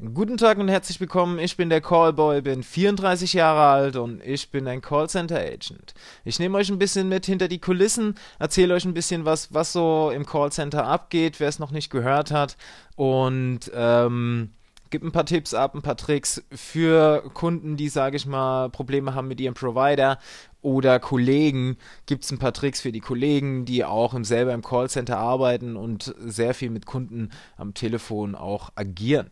[0.00, 1.40] Guten Tag und herzlich willkommen.
[1.40, 5.92] Ich bin der Callboy, bin 34 Jahre alt und ich bin ein Callcenter Agent.
[6.24, 9.72] Ich nehme euch ein bisschen mit hinter die Kulissen, erzähle euch ein bisschen was, was
[9.72, 12.56] so im Callcenter abgeht, wer es noch nicht gehört hat
[12.94, 14.50] und ähm,
[14.90, 19.16] gebe ein paar Tipps ab, ein paar Tricks für Kunden, die, sage ich mal, Probleme
[19.16, 20.20] haben mit ihrem Provider
[20.62, 21.76] oder Kollegen.
[22.06, 26.14] Gibt es ein paar Tricks für die Kollegen, die auch selber im Callcenter arbeiten und
[26.20, 29.30] sehr viel mit Kunden am Telefon auch agieren.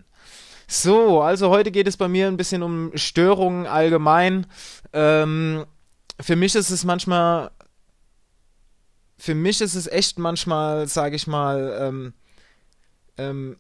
[0.69, 4.47] So, also heute geht es bei mir ein bisschen um Störungen allgemein.
[4.93, 5.65] Ähm,
[6.21, 7.53] für mich ist es manchmal,
[9.17, 12.15] für mich ist es echt manchmal, sage ich mal, ähm,
[13.17, 13.57] ähm,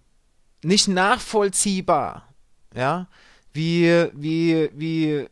[0.64, 2.28] nicht nachvollziehbar,
[2.74, 3.08] ja,
[3.52, 5.28] wie, wie, wie,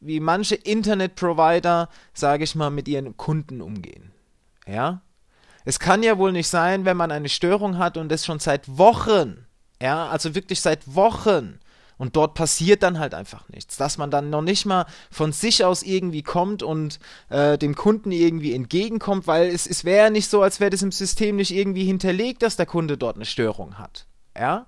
[0.00, 4.12] wie manche Internetprovider, sage ich mal, mit ihren Kunden umgehen,
[4.66, 5.02] ja.
[5.64, 8.78] Es kann ja wohl nicht sein, wenn man eine Störung hat und das schon seit
[8.78, 9.41] Wochen
[9.82, 11.58] ja, also wirklich seit Wochen.
[11.98, 13.76] Und dort passiert dann halt einfach nichts.
[13.76, 18.10] Dass man dann noch nicht mal von sich aus irgendwie kommt und äh, dem Kunden
[18.10, 21.52] irgendwie entgegenkommt, weil es, es wäre ja nicht so, als wäre das im System nicht
[21.52, 24.06] irgendwie hinterlegt, dass der Kunde dort eine Störung hat.
[24.36, 24.66] Ja?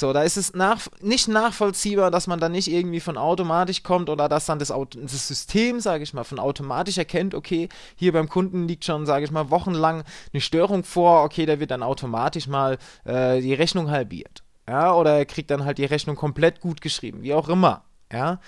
[0.00, 4.08] So, da ist es nach, nicht nachvollziehbar, dass man dann nicht irgendwie von automatisch kommt
[4.08, 8.30] oder dass dann das, das System, sage ich mal, von automatisch erkennt, okay, hier beim
[8.30, 12.46] Kunden liegt schon, sage ich mal, wochenlang eine Störung vor, okay, da wird dann automatisch
[12.46, 14.42] mal äh, die Rechnung halbiert.
[14.66, 17.84] Ja, oder er kriegt dann halt die Rechnung komplett gut geschrieben, wie auch immer.
[18.10, 18.40] Ja.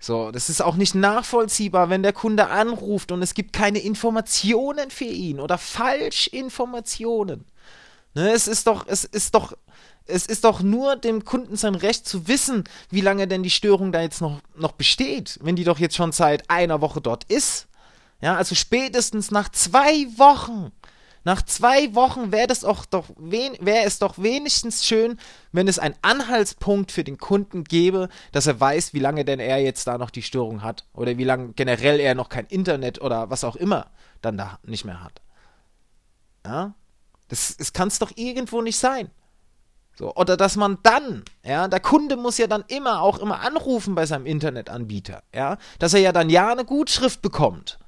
[0.00, 4.90] So, das ist auch nicht nachvollziehbar, wenn der Kunde anruft und es gibt keine Informationen
[4.90, 7.44] für ihn oder Falschinformationen.
[8.14, 9.54] Ne, es ist doch, es ist doch
[10.06, 13.92] es ist doch nur dem Kunden sein Recht zu wissen, wie lange denn die Störung
[13.92, 17.68] da jetzt noch, noch besteht, wenn die doch jetzt schon seit einer Woche dort ist.
[18.20, 20.72] Ja, also spätestens nach zwei Wochen.
[21.22, 25.18] Nach zwei Wochen wäre doch wäre es doch wenigstens schön,
[25.52, 29.58] wenn es einen Anhaltspunkt für den Kunden gäbe, dass er weiß, wie lange denn er
[29.58, 33.28] jetzt da noch die Störung hat oder wie lange generell er noch kein Internet oder
[33.28, 33.90] was auch immer
[34.22, 35.20] dann da nicht mehr hat.
[36.46, 36.74] Ja,
[37.30, 39.10] das, das kann es doch irgendwo nicht sein.
[39.96, 43.94] So, oder dass man dann, ja, der Kunde muss ja dann immer auch immer anrufen
[43.94, 47.78] bei seinem Internetanbieter, ja, dass er ja dann ja eine Gutschrift bekommt.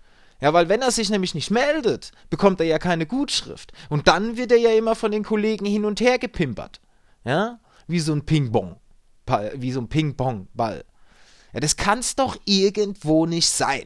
[0.40, 3.72] Ja, weil wenn er sich nämlich nicht meldet, bekommt er ja keine Gutschrift.
[3.88, 6.80] Und dann wird er ja immer von den Kollegen hin und her gepimpert.
[7.24, 8.76] Ja, wie so ein Ping-Pong.
[9.54, 10.84] Wie so ein Ping-Pong-Ball.
[11.52, 13.84] Ja, das kann's doch irgendwo nicht sein.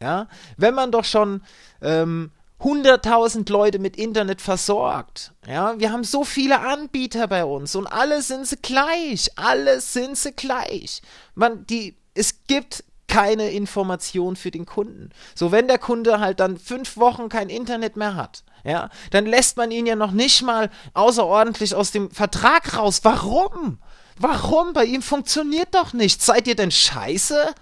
[0.00, 1.42] Ja, wenn man doch schon
[1.80, 2.32] ähm,
[2.64, 5.32] 100.000 Leute mit Internet versorgt.
[5.46, 9.30] Ja, wir haben so viele Anbieter bei uns und alle sind sie gleich.
[9.36, 11.02] Alle sind sie gleich.
[11.34, 15.10] Man, die, es gibt keine Information für den Kunden.
[15.34, 19.58] So, wenn der Kunde halt dann fünf Wochen kein Internet mehr hat, ja, dann lässt
[19.58, 23.00] man ihn ja noch nicht mal außerordentlich aus dem Vertrag raus.
[23.02, 23.78] Warum?
[24.18, 24.72] Warum?
[24.72, 26.24] Bei ihm funktioniert doch nichts.
[26.24, 27.54] Seid ihr denn scheiße?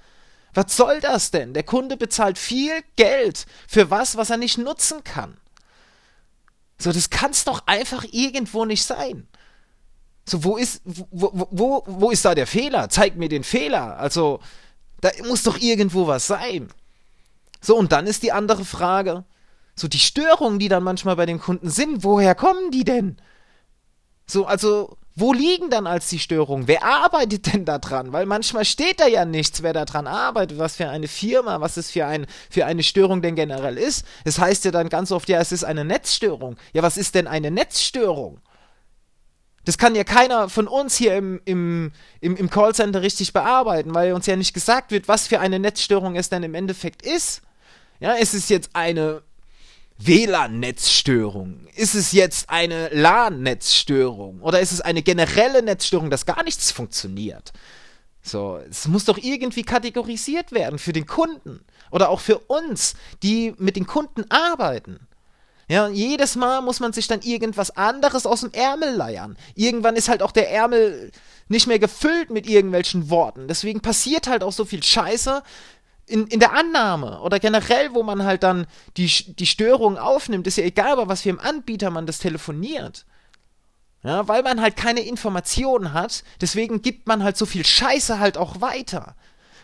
[0.54, 1.54] Was soll das denn?
[1.54, 5.36] Der Kunde bezahlt viel Geld für was, was er nicht nutzen kann.
[6.78, 9.28] So, das kann's doch einfach irgendwo nicht sein.
[10.28, 12.88] So, wo ist, wo, wo, wo ist da der Fehler?
[12.88, 13.98] Zeig mir den Fehler.
[13.98, 14.40] Also,
[15.00, 16.68] da muss doch irgendwo was sein.
[17.60, 19.24] So, und dann ist die andere Frage,
[19.74, 23.16] so die Störungen, die dann manchmal bei den Kunden sind, woher kommen die denn?
[24.26, 26.68] So, also, wo liegen dann als die Störungen?
[26.68, 28.12] Wer arbeitet denn da dran?
[28.12, 31.76] Weil manchmal steht da ja nichts, wer da dran arbeitet, was für eine Firma, was
[31.76, 34.06] es für, ein, für eine Störung denn generell ist.
[34.24, 36.56] Es heißt ja dann ganz oft, ja, es ist eine Netzstörung.
[36.72, 38.40] Ja, was ist denn eine Netzstörung?
[39.64, 44.12] Das kann ja keiner von uns hier im, im, im, im Callcenter richtig bearbeiten, weil
[44.12, 47.42] uns ja nicht gesagt wird, was für eine Netzstörung es denn im Endeffekt ist.
[48.00, 49.22] Ja, ist es jetzt eine
[50.06, 51.66] WLAN-Netzstörung?
[51.74, 54.40] Ist es jetzt eine LAN-Netzstörung?
[54.40, 57.52] Oder ist es eine generelle Netzstörung, dass gar nichts funktioniert?
[58.22, 63.54] So, es muss doch irgendwie kategorisiert werden für den Kunden oder auch für uns, die
[63.58, 65.08] mit den Kunden arbeiten.
[65.68, 69.36] Ja, jedes Mal muss man sich dann irgendwas anderes aus dem Ärmel leiern.
[69.54, 71.10] Irgendwann ist halt auch der Ärmel
[71.48, 73.48] nicht mehr gefüllt mit irgendwelchen Worten.
[73.48, 75.42] Deswegen passiert halt auch so viel Scheiße,
[76.06, 78.66] in, in der Annahme oder generell, wo man halt dann
[78.96, 83.06] die, die Störungen aufnimmt, ist ja egal, bei was für einem Anbieter man das telefoniert.
[84.02, 88.36] Ja, weil man halt keine Informationen hat, deswegen gibt man halt so viel Scheiße halt
[88.36, 89.14] auch weiter.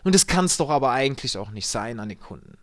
[0.05, 2.57] Und das kann es doch aber eigentlich auch nicht sein an den Kunden.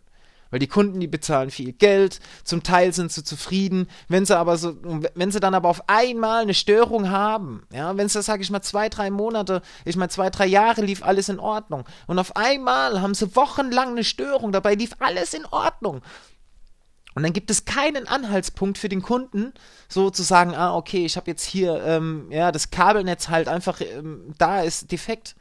[0.50, 3.88] Weil die Kunden, die bezahlen viel Geld, zum Teil sind sie zufrieden.
[4.08, 4.76] Wenn sie aber so,
[5.14, 8.62] wenn sie dann aber auf einmal eine Störung haben, ja, wenn sie, sag ich mal,
[8.62, 11.84] zwei, drei Monate, ich meine, zwei, drei Jahre lief alles in Ordnung.
[12.06, 16.02] Und auf einmal haben sie wochenlang eine Störung, dabei lief alles in Ordnung.
[17.16, 19.54] Und dann gibt es keinen Anhaltspunkt für den Kunden,
[19.88, 23.80] so zu sagen, ah, okay, ich habe jetzt hier, ähm, ja, das Kabelnetz halt einfach,
[23.80, 25.34] ähm, da ist defekt.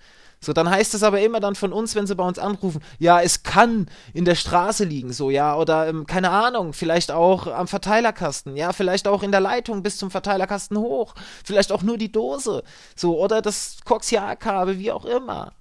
[0.45, 3.19] So, dann heißt es aber immer dann von uns, wenn sie bei uns anrufen, ja,
[3.19, 7.67] es kann in der Straße liegen, so, ja, oder ähm, keine Ahnung, vielleicht auch am
[7.67, 12.11] Verteilerkasten, ja, vielleicht auch in der Leitung bis zum Verteilerkasten hoch, vielleicht auch nur die
[12.11, 12.63] Dose,
[12.95, 15.53] so, oder das Koaxialkabel, wie auch immer.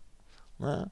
[0.58, 0.88] Ja.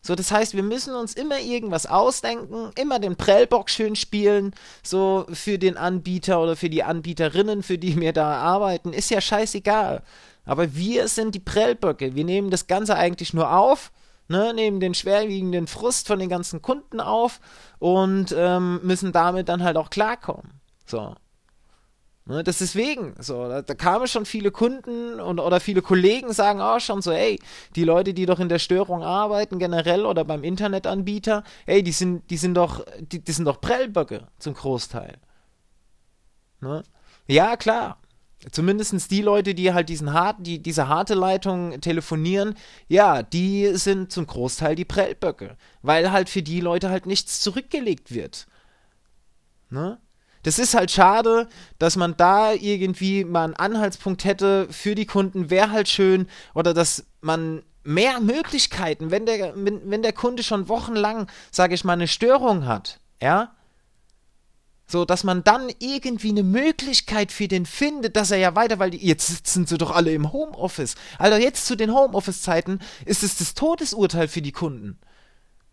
[0.00, 5.24] So, das heißt, wir müssen uns immer irgendwas ausdenken, immer den Prellbock schön spielen, so
[5.32, 10.02] für den Anbieter oder für die Anbieterinnen, für die wir da arbeiten, ist ja scheißegal.
[10.44, 12.14] Aber wir sind die Prellböcke.
[12.14, 13.92] Wir nehmen das Ganze eigentlich nur auf,
[14.28, 17.40] ne, nehmen den schwerwiegenden Frust von den ganzen Kunden auf
[17.78, 20.60] und ähm, müssen damit dann halt auch klarkommen.
[20.86, 21.14] So.
[22.26, 26.32] Ne, das ist deswegen, so, da, da, kamen schon viele Kunden und, oder viele Kollegen
[26.32, 27.38] sagen auch schon so, ey,
[27.76, 32.30] die Leute, die doch in der Störung arbeiten, generell oder beim Internetanbieter, ey, die sind,
[32.30, 35.18] die sind doch, die, die sind doch Prellböcke zum Großteil.
[36.60, 36.82] Ne?
[37.26, 37.98] Ja, klar.
[38.50, 42.54] Zumindest die Leute, die halt diesen hart, die, diese harte Leitung telefonieren,
[42.88, 45.56] ja, die sind zum Großteil die Prellböcke.
[45.82, 48.46] Weil halt für die Leute halt nichts zurückgelegt wird.
[49.70, 49.98] Ne?
[50.44, 51.48] das ist halt schade,
[51.78, 56.72] dass man da irgendwie mal einen Anhaltspunkt hätte für die Kunden, wäre halt schön, oder
[56.72, 61.94] dass man mehr Möglichkeiten, wenn der, wenn, wenn der Kunde schon wochenlang, sage ich mal,
[61.94, 63.53] eine Störung hat, ja,
[64.86, 68.90] so, dass man dann irgendwie eine Möglichkeit für den findet, dass er ja weiter, weil
[68.90, 70.94] die, jetzt sitzen sie doch alle im Homeoffice.
[71.18, 74.98] Alter, jetzt zu den Homeoffice-Zeiten ist es das Todesurteil für die Kunden.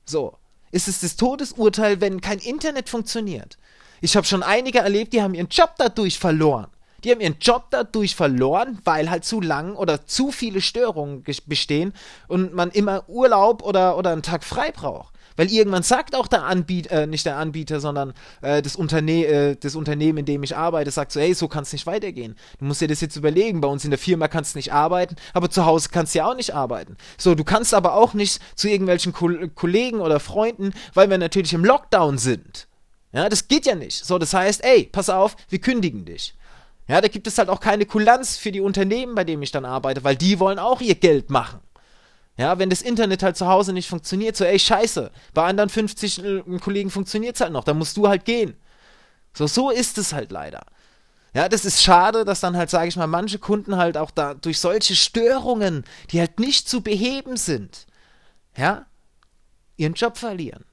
[0.06, 0.38] So,
[0.72, 3.58] ist es das Todesurteil, wenn kein Internet funktioniert.
[4.00, 6.68] Ich habe schon einige erlebt, die haben ihren Job dadurch verloren.
[7.04, 11.94] Die haben ihren Job dadurch verloren, weil halt zu lang oder zu viele Störungen bestehen
[12.28, 15.11] und man immer Urlaub oder, oder einen Tag frei braucht.
[15.36, 19.56] Weil irgendwann sagt auch der Anbieter, äh, nicht der Anbieter, sondern äh, das, Unterne äh,
[19.56, 22.36] das Unternehmen, in dem ich arbeite, sagt so, hey, so kann es nicht weitergehen.
[22.60, 23.62] Du musst dir das jetzt überlegen.
[23.62, 26.30] Bei uns in der Firma kannst du nicht arbeiten, aber zu Hause kannst du ja
[26.30, 26.98] auch nicht arbeiten.
[27.18, 31.54] So, du kannst aber auch nicht zu irgendwelchen Ko Kollegen oder Freunden, weil wir natürlich
[31.54, 32.68] im Lockdown sind.
[33.14, 34.06] Ja, das geht ja nicht.
[34.06, 36.34] So, das heißt, ey, pass auf, wir kündigen dich.
[36.88, 39.66] Ja, da gibt es halt auch keine Kulanz für die Unternehmen, bei denen ich dann
[39.66, 41.60] arbeite, weil die wollen auch ihr Geld machen.
[42.38, 46.24] Ja, wenn das Internet halt zu Hause nicht funktioniert, so, ey, scheiße, bei anderen 50
[46.24, 48.56] äh, Kollegen funktioniert es halt noch, dann musst du halt gehen.
[49.34, 50.62] So, so ist es halt leider.
[51.34, 54.34] Ja, das ist schade, dass dann halt, sage ich mal, manche Kunden halt auch da
[54.34, 57.86] durch solche Störungen, die halt nicht zu beheben sind,
[58.58, 58.86] ja,
[59.78, 60.66] ihren Job verlieren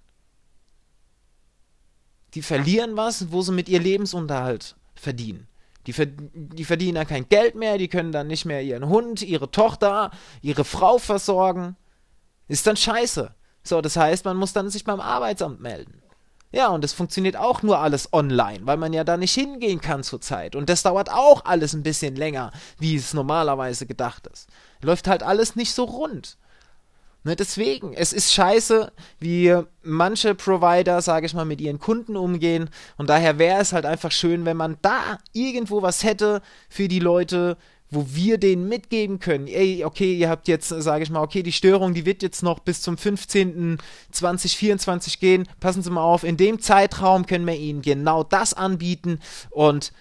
[2.34, 5.47] die verlieren was, wo sie mit ihr Lebensunterhalt verdienen.
[5.88, 5.94] Die,
[6.34, 10.10] die verdienen dann kein Geld mehr, die können dann nicht mehr ihren Hund, ihre Tochter,
[10.42, 11.76] ihre Frau versorgen.
[12.46, 13.34] Ist dann scheiße.
[13.62, 16.02] So, das heißt, man muss dann sich beim Arbeitsamt melden.
[16.52, 20.02] Ja, und das funktioniert auch nur alles online, weil man ja da nicht hingehen kann
[20.02, 20.56] zurzeit.
[20.56, 24.46] Und das dauert auch alles ein bisschen länger, wie es normalerweise gedacht ist.
[24.82, 26.36] Läuft halt alles nicht so rund.
[27.24, 32.70] Ne, deswegen, es ist scheiße, wie manche Provider, sage ich mal, mit ihren Kunden umgehen.
[32.96, 37.00] Und daher wäre es halt einfach schön, wenn man da irgendwo was hätte für die
[37.00, 37.56] Leute,
[37.90, 41.50] wo wir denen mitgeben können, ey, okay, ihr habt jetzt, sage ich mal, okay, die
[41.52, 45.48] Störung, die wird jetzt noch bis zum 15.2024 gehen.
[45.58, 49.18] Passen Sie mal auf, in dem Zeitraum können wir Ihnen genau das anbieten
[49.50, 49.92] und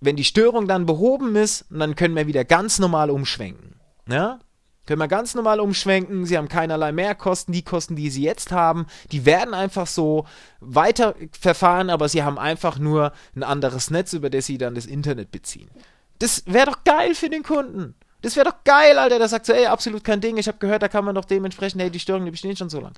[0.00, 3.76] wenn die Störung dann behoben ist, dann können wir wieder ganz normal umschwenken.
[4.08, 4.40] Ja?
[4.86, 8.86] Können wir ganz normal umschwenken, sie haben keinerlei Mehrkosten, die Kosten, die sie jetzt haben,
[9.12, 10.26] die werden einfach so
[10.60, 14.86] weiter verfahren, aber sie haben einfach nur ein anderes Netz, über das sie dann das
[14.86, 15.70] Internet beziehen.
[16.18, 17.94] Das wäre doch geil für den Kunden.
[18.22, 19.18] Das wäre doch geil, Alter.
[19.18, 20.36] Der sagt so, ey, absolut kein Ding.
[20.36, 22.80] Ich habe gehört, da kann man doch dementsprechend, hey, die Störungen, die bestehen schon so
[22.80, 22.92] lang.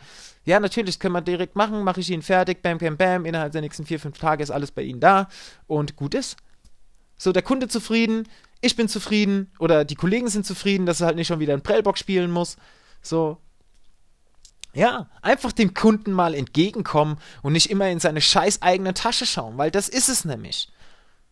[0.45, 1.83] Ja, natürlich, können wir direkt machen.
[1.83, 2.63] Mache ich ihn fertig.
[2.63, 3.25] Bam, bam, bam.
[3.25, 5.29] Innerhalb der nächsten vier, fünf Tage ist alles bei Ihnen da.
[5.67, 6.37] Und gut ist.
[7.17, 8.29] So, der Kunde zufrieden
[8.65, 11.63] ich bin zufrieden oder die Kollegen sind zufrieden, dass er halt nicht schon wieder einen
[11.63, 12.57] Prellbock spielen muss.
[13.03, 13.39] So.
[14.73, 19.57] Ja, einfach dem Kunden mal entgegenkommen und nicht immer in seine scheiß eigene Tasche schauen,
[19.57, 20.69] weil das ist es nämlich.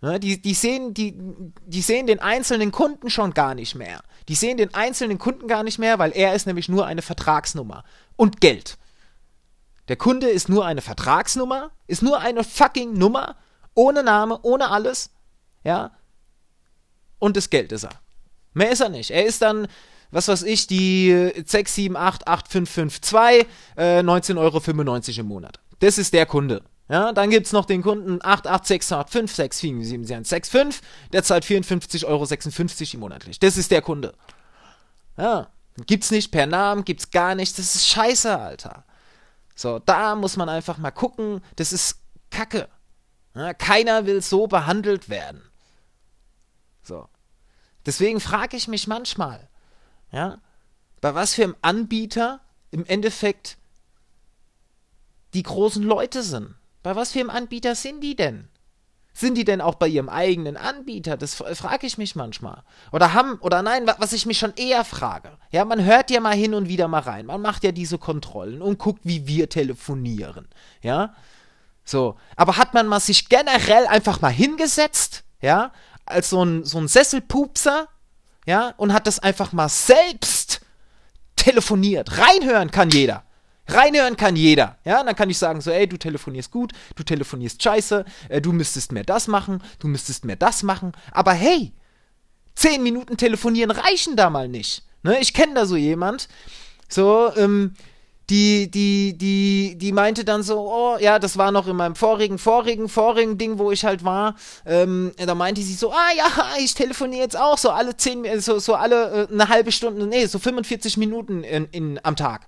[0.00, 1.16] Ja, die, die, sehen, die,
[1.64, 4.02] die sehen den einzelnen Kunden schon gar nicht mehr.
[4.28, 7.84] Die sehen den einzelnen Kunden gar nicht mehr, weil er ist nämlich nur eine Vertragsnummer.
[8.16, 8.78] Und Geld.
[9.88, 13.36] Der Kunde ist nur eine Vertragsnummer, ist nur eine fucking Nummer,
[13.74, 15.10] ohne Name, ohne alles.
[15.64, 15.92] Ja,
[17.22, 17.92] und das Geld ist er.
[18.52, 19.12] Mehr ist er nicht.
[19.12, 19.68] Er ist dann,
[20.10, 24.60] was weiß ich, die 6788552, äh, 19,95 Euro
[25.20, 25.60] im Monat.
[25.78, 26.64] Das ist der Kunde.
[26.88, 30.80] Ja, dann gibt es noch den Kunden 88685677165,
[31.12, 33.38] der zahlt 54,56 Euro monatlich.
[33.38, 34.14] Das ist der Kunde.
[35.16, 35.46] Ja,
[35.86, 37.54] gibt's nicht per Namen, gibt's gar nichts.
[37.54, 38.84] Das ist scheiße, Alter.
[39.54, 41.40] So, da muss man einfach mal gucken.
[41.54, 42.00] Das ist
[42.32, 42.68] Kacke.
[43.36, 45.51] Ja, keiner will so behandelt werden.
[47.86, 49.48] Deswegen frage ich mich manchmal,
[50.10, 50.38] ja,
[51.00, 53.58] bei was für einem Anbieter im Endeffekt
[55.34, 56.54] die großen Leute sind.
[56.82, 58.48] Bei was für einem Anbieter sind die denn?
[59.14, 61.18] Sind die denn auch bei ihrem eigenen Anbieter?
[61.18, 62.62] Das frage ich mich manchmal.
[62.92, 65.36] Oder haben, oder nein, was ich mich schon eher frage.
[65.50, 67.26] Ja, man hört ja mal hin und wieder mal rein.
[67.26, 70.48] Man macht ja diese Kontrollen und guckt, wie wir telefonieren.
[70.80, 71.14] Ja,
[71.84, 72.16] so.
[72.36, 75.72] Aber hat man mal sich generell einfach mal hingesetzt, ja,
[76.12, 77.88] als so ein, so ein Sesselpupser,
[78.46, 80.60] ja, und hat das einfach mal selbst
[81.36, 82.18] telefoniert.
[82.18, 83.24] Reinhören kann jeder.
[83.68, 84.78] Reinhören kann jeder.
[84.84, 88.52] Ja, dann kann ich sagen, so, ey, du telefonierst gut, du telefonierst scheiße, äh, du
[88.52, 90.92] müsstest mehr das machen, du müsstest mehr das machen.
[91.12, 91.72] Aber hey,
[92.54, 94.84] zehn Minuten telefonieren reichen da mal nicht.
[95.02, 95.18] Ne?
[95.20, 96.28] Ich kenne da so jemand,
[96.88, 97.74] so, ähm,
[98.30, 102.38] die, die, die, die meinte dann so, oh, ja, das war noch in meinem vorigen,
[102.38, 104.36] vorigen, vorigen Ding, wo ich halt war.
[104.64, 106.26] Ähm, da meinte sie so, ah ja,
[106.58, 110.26] ich telefoniere jetzt auch so alle zehn, so, so alle äh, eine halbe Stunde, nee,
[110.26, 112.46] so 45 Minuten in, in, am Tag.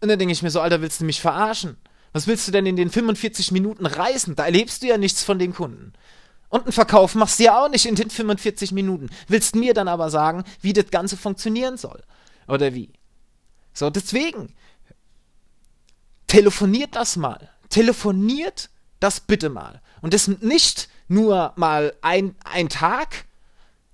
[0.00, 1.76] Und dann denke ich mir so, Alter, willst du mich verarschen?
[2.12, 4.34] Was willst du denn in den 45 Minuten reisen?
[4.34, 5.92] Da erlebst du ja nichts von den Kunden.
[6.48, 9.10] Und einen Verkauf machst du ja auch nicht in den 45 Minuten.
[9.28, 12.02] Willst mir dann aber sagen, wie das Ganze funktionieren soll.
[12.48, 12.90] Oder wie?
[13.72, 14.54] So, deswegen.
[16.26, 17.50] Telefoniert das mal.
[17.68, 19.80] Telefoniert das bitte mal.
[20.00, 23.26] Und das nicht nur mal ein, ein Tag,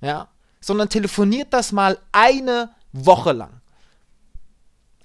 [0.00, 0.28] ja,
[0.60, 3.60] sondern telefoniert das mal eine Woche lang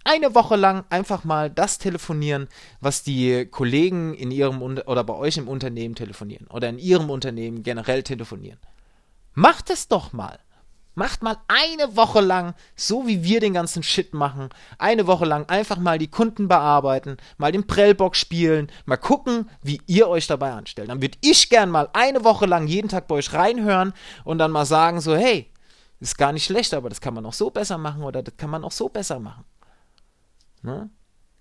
[0.04, 2.48] eine Woche lang einfach mal das telefonieren,
[2.80, 7.63] was die Kollegen in ihrem oder bei euch im Unternehmen telefonieren oder in ihrem Unternehmen
[7.63, 8.60] generell telefonieren.
[9.34, 10.40] Macht es doch mal.
[10.93, 15.48] Macht mal eine Woche lang, so wie wir den ganzen Shit machen, eine Woche lang
[15.48, 20.51] einfach mal die Kunden bearbeiten, mal den Prellbock spielen, mal gucken, wie ihr euch dabei
[20.51, 20.89] anstellt.
[20.89, 23.93] Dann würde ich gern mal eine Woche lang jeden Tag bei euch reinhören
[24.25, 25.50] und dann mal sagen so, hey,
[26.01, 28.50] ist gar nicht schlecht, aber das kann man auch so besser machen oder das kann
[28.50, 29.45] man auch so besser machen.
[30.62, 30.89] Ne?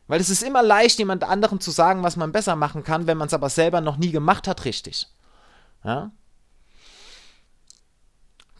[0.06, 3.16] Weil es ist immer leicht, jemand anderem zu sagen, was man besser machen kann, wenn
[3.16, 5.08] man es aber selber noch nie gemacht hat, richtig.
[5.82, 6.12] Ja?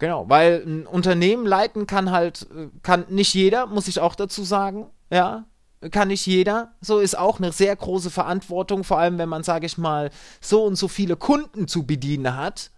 [0.00, 2.49] Genau, weil ein Unternehmen leiten kann halt,
[2.83, 5.45] kann nicht jeder, muss ich auch dazu sagen, ja,
[5.92, 6.73] kann nicht jeder.
[6.80, 10.64] So ist auch eine sehr große Verantwortung, vor allem wenn man, sage ich mal, so
[10.64, 12.71] und so viele Kunden zu bedienen hat,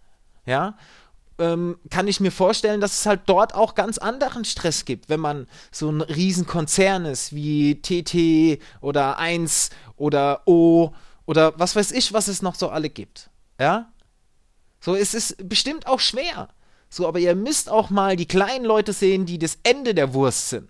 [0.45, 0.77] ja
[1.39, 5.21] ähm, kann ich mir vorstellen, dass es halt dort auch ganz anderen Stress gibt, wenn
[5.21, 10.93] man so ein Riesenkonzern ist wie TT oder 1 oder O
[11.27, 13.31] oder was weiß ich, was es noch so alle gibt.
[13.59, 13.91] Ja?
[14.81, 16.49] So, es ist bestimmt auch schwer.
[16.93, 20.51] So, aber ihr müsst auch mal die kleinen Leute sehen, die das Ende der Wurst
[20.51, 20.69] sind.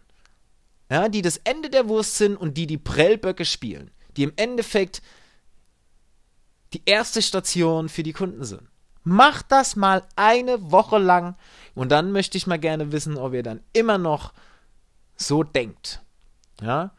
[0.88, 3.90] Ja, die das Ende der Wurst sind und die die Prellböcke spielen.
[4.16, 5.02] Die im Endeffekt
[6.74, 8.62] die erste Station für die Kunden sind.
[9.02, 11.34] Macht das mal eine Woche lang
[11.74, 14.32] und dann möchte ich mal gerne wissen, ob ihr dann immer noch
[15.16, 16.02] so denkt.
[16.60, 16.92] Ja?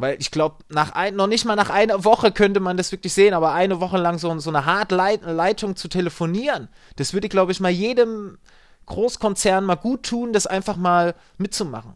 [0.00, 3.12] Weil ich glaube, nach ein, noch nicht mal nach einer Woche könnte man das wirklich
[3.12, 7.28] sehen, aber eine Woche lang so, so eine harte Leit Leitung zu telefonieren, das würde,
[7.28, 8.38] glaube ich, mal jedem
[8.86, 11.94] Großkonzern mal gut tun, das einfach mal mitzumachen.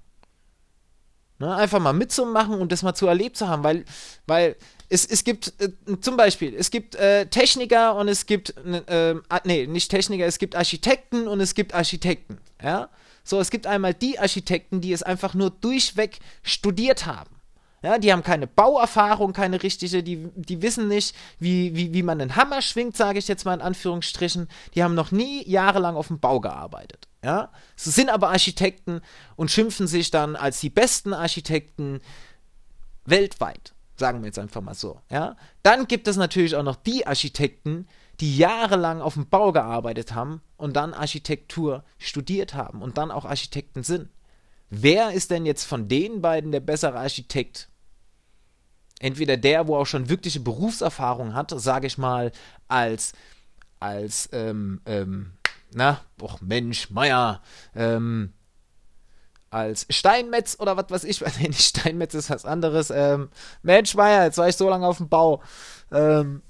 [1.39, 1.55] Ne?
[1.55, 3.85] Einfach mal mitzumachen und das mal zu erlebt zu haben, weil,
[4.27, 4.57] weil
[4.91, 5.71] es, es gibt äh,
[6.01, 10.57] zum Beispiel, es gibt äh, Techniker und es gibt, äh, nee, nicht Techniker, es gibt
[10.57, 12.91] Architekten und es gibt Architekten, ja.
[13.27, 17.31] So, es gibt einmal die Architekten, die es einfach nur durchweg studiert haben.
[17.85, 22.19] Ja, die haben keine Bauerfahrung, keine richtige, die, die wissen nicht, wie, wie, wie man
[22.19, 24.49] einen Hammer schwingt, sage ich jetzt mal in Anführungsstrichen.
[24.75, 27.09] Die haben noch nie jahrelang auf dem Bau gearbeitet.
[27.23, 29.03] Ja, sie sind aber Architekten
[29.37, 32.01] und schimpfen sich dann als die besten Architekten
[33.05, 33.75] weltweit.
[33.97, 35.03] Sagen wir jetzt einfach mal so.
[35.11, 35.37] Ja?
[35.63, 37.87] Dann gibt es natürlich auch noch die Architekten,
[38.21, 43.27] die jahrelang auf dem Bau gearbeitet haben und dann Architektur studiert haben und dann auch
[43.27, 44.09] Architekten sind.
[44.71, 47.69] Wer ist denn jetzt von den beiden der bessere Architekt?
[49.01, 52.33] Entweder der, wo auch schon wirkliche Berufserfahrung hat, sage ich mal,
[52.69, 53.13] als,
[53.81, 55.33] als, ähm, ähm,
[55.73, 57.43] na, och Mensch, Meier,
[57.75, 58.33] ähm,
[59.51, 61.21] als Steinmetz oder was weiß ich.
[61.41, 62.91] Nee, nicht Steinmetz ist was anderes.
[62.91, 63.31] Ähm,
[63.63, 65.43] Mensch, Meier, jetzt war ich so lange auf dem Bau.
[65.93, 66.43] Ähm,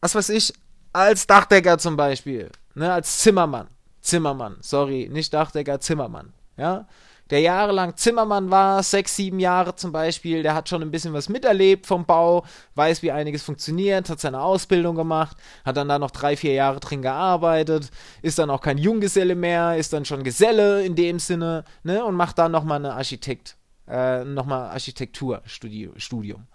[0.00, 0.52] was weiß ich,
[0.92, 2.50] als Dachdecker zum Beispiel.
[2.74, 3.68] Ne, als Zimmermann.
[4.00, 6.32] Zimmermann, sorry, nicht Dachdecker, Zimmermann.
[6.56, 6.86] Ja,
[7.30, 11.28] der jahrelang Zimmermann war, sechs, sieben Jahre zum Beispiel, der hat schon ein bisschen was
[11.28, 16.10] miterlebt vom Bau, weiß, wie einiges funktioniert, hat seine Ausbildung gemacht, hat dann da noch
[16.12, 17.90] drei, vier Jahre drin gearbeitet,
[18.22, 22.14] ist dann auch kein Junggeselle mehr, ist dann schon Geselle in dem Sinne, ne, und
[22.14, 23.56] macht dann nochmal eine Architekt.
[23.88, 26.46] äh, nochmal Architekturstudium.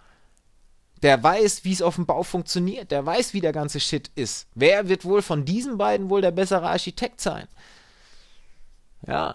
[1.02, 2.90] Der weiß, wie es auf dem Bau funktioniert.
[2.90, 4.48] Der weiß, wie der ganze Shit ist.
[4.54, 7.48] Wer wird wohl von diesen beiden wohl der bessere Architekt sein?
[9.06, 9.34] Ja.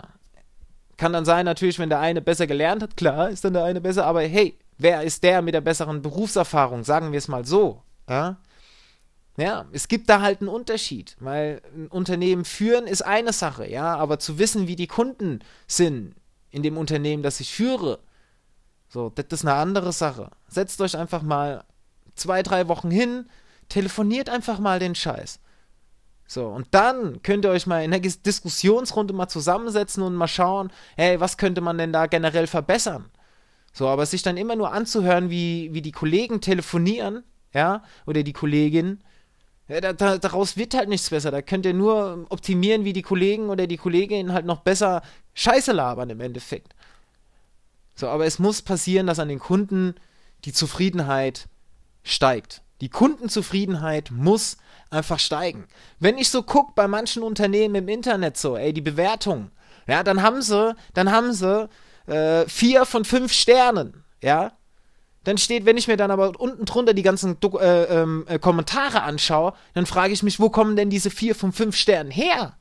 [0.97, 3.81] Kann dann sein, natürlich, wenn der eine besser gelernt hat, klar, ist dann der eine
[3.81, 6.83] besser, aber hey, wer ist der mit der besseren Berufserfahrung?
[6.83, 7.83] Sagen wir es mal so.
[8.09, 8.37] Ja.
[9.37, 13.95] Ja, es gibt da halt einen Unterschied, weil ein Unternehmen führen ist eine Sache, ja,
[13.95, 16.15] aber zu wissen, wie die Kunden sind
[16.49, 17.99] in dem Unternehmen, das ich führe,
[18.89, 20.31] so, das ist eine andere Sache.
[20.47, 21.63] Setzt euch einfach mal
[22.15, 23.29] zwei, drei Wochen hin,
[23.69, 25.39] telefoniert einfach mal den Scheiß.
[26.27, 30.71] So, und dann könnt ihr euch mal in der Diskussionsrunde mal zusammensetzen und mal schauen,
[30.97, 33.09] hey, was könnte man denn da generell verbessern?
[33.71, 38.33] So, aber sich dann immer nur anzuhören, wie, wie die Kollegen telefonieren, ja, oder die
[38.33, 39.01] Kollegin,
[39.69, 41.31] ja, da, da, daraus wird halt nichts besser.
[41.31, 45.01] Da könnt ihr nur optimieren, wie die Kollegen oder die Kollegin halt noch besser
[45.33, 46.73] Scheiße labern im Endeffekt.
[47.95, 49.95] So, aber es muss passieren, dass an den Kunden
[50.45, 51.47] die Zufriedenheit
[52.03, 52.61] steigt.
[52.81, 54.57] Die Kundenzufriedenheit muss
[54.89, 55.67] einfach steigen.
[55.99, 59.51] Wenn ich so gucke bei manchen Unternehmen im Internet so, ey, die Bewertung,
[59.87, 61.69] ja, dann haben sie, dann haben sie
[62.07, 64.53] äh, vier von fünf Sternen, ja.
[65.23, 68.39] Dann steht, wenn ich mir dann aber unten drunter die ganzen Do äh, ähm, äh,
[68.39, 72.55] Kommentare anschaue, dann frage ich mich, wo kommen denn diese vier von fünf Sternen her?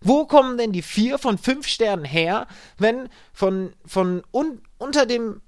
[0.00, 2.46] Wo kommen denn die vier von fünf Sternen her,
[2.78, 5.40] wenn von, von un, unter dem,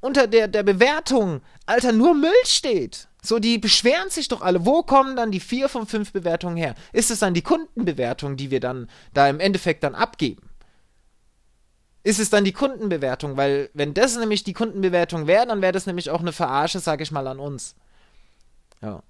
[0.00, 3.08] unter der, der Bewertung, Alter, nur Müll steht?
[3.22, 4.64] So, die beschweren sich doch alle.
[4.64, 6.74] Wo kommen dann die vier von fünf Bewertungen her?
[6.92, 10.48] Ist es dann die Kundenbewertung, die wir dann da im Endeffekt dann abgeben?
[12.06, 15.86] ist es dann die Kundenbewertung, weil wenn das nämlich die Kundenbewertung wäre, dann wäre das
[15.86, 17.74] nämlich auch eine Verarsche, sage ich mal, an uns.
[18.80, 19.02] Ja.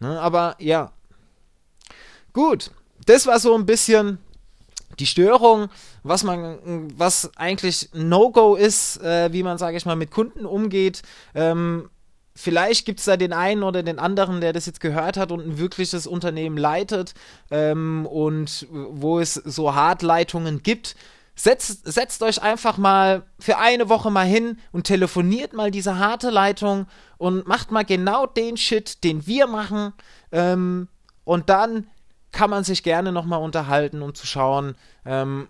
[0.00, 0.92] Ne, aber ja.
[2.32, 2.72] Gut,
[3.06, 4.18] das war so ein bisschen
[4.98, 5.68] die Störung,
[6.02, 11.02] was man, was eigentlich No-Go ist, äh, wie man, sage ich mal, mit Kunden umgeht.
[11.34, 11.90] Ähm,
[12.34, 15.46] vielleicht gibt es da den einen oder den anderen, der das jetzt gehört hat und
[15.46, 17.14] ein wirkliches Unternehmen leitet
[17.50, 20.96] ähm, und wo es so Hartleitungen gibt,
[21.36, 26.30] Setzt, setzt euch einfach mal für eine Woche mal hin und telefoniert mal diese harte
[26.30, 26.86] Leitung
[27.18, 29.92] und macht mal genau den Shit, den wir machen.
[30.30, 30.86] Ähm,
[31.24, 31.88] und dann
[32.34, 34.74] kann man sich gerne nochmal unterhalten, um zu schauen,
[35.06, 35.48] ähm,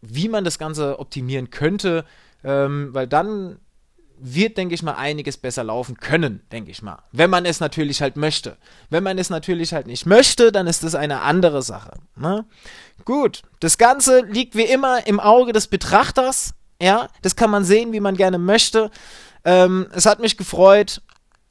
[0.00, 2.04] wie man das Ganze optimieren könnte.
[2.44, 3.58] Ähm, weil dann
[4.18, 7.02] wird, denke ich mal, einiges besser laufen können, denke ich mal.
[7.10, 8.56] Wenn man es natürlich halt möchte.
[8.88, 11.94] Wenn man es natürlich halt nicht möchte, dann ist das eine andere Sache.
[12.14, 12.44] Ne?
[13.04, 16.54] Gut, das Ganze liegt wie immer im Auge des Betrachters.
[16.80, 18.92] Ja, das kann man sehen, wie man gerne möchte.
[19.44, 21.02] Ähm, es hat mich gefreut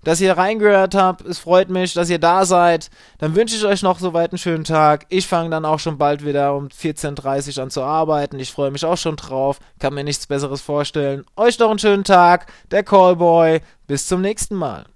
[0.03, 1.25] dass ihr reingehört habt.
[1.25, 2.89] Es freut mich, dass ihr da seid.
[3.19, 5.05] Dann wünsche ich euch noch soweit einen schönen Tag.
[5.09, 8.39] Ich fange dann auch schon bald wieder um 14.30 Uhr an zu arbeiten.
[8.39, 9.59] Ich freue mich auch schon drauf.
[9.79, 11.25] Kann mir nichts Besseres vorstellen.
[11.35, 12.51] Euch noch einen schönen Tag.
[12.71, 13.61] Der Callboy.
[13.87, 14.90] Bis zum nächsten Mal.